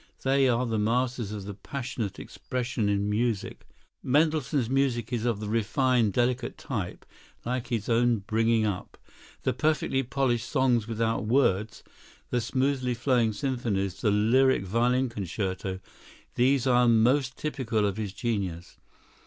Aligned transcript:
They 0.23 0.49
are 0.49 0.65
the 0.65 0.79
masters 0.79 1.31
of 1.31 1.45
the 1.45 1.53
passionate 1.53 2.17
expression 2.17 2.89
in 2.89 3.07
music; 3.07 3.67
Mendelssohn's 4.01 4.67
music 4.67 5.13
is 5.13 5.25
of 5.25 5.39
the 5.39 5.47
refined, 5.47 6.13
delicate 6.13 6.57
type—like 6.57 7.67
his 7.67 7.87
own 7.87 8.23
bringing 8.25 8.65
up. 8.65 8.97
The 9.43 9.53
perfectly 9.53 10.01
polished 10.01 10.49
"Songs 10.49 10.87
without 10.87 11.27
Words," 11.27 11.83
the 12.31 12.41
smoothly 12.41 12.95
flowing 12.95 13.31
symphonies, 13.31 14.01
the 14.01 14.09
lyric 14.09 14.65
violin 14.65 15.07
concerto—these 15.07 16.65
are 16.65 16.87
most 16.87 17.37
typical 17.37 17.85
of 17.85 17.97
his 17.97 18.11
genius. 18.11 18.79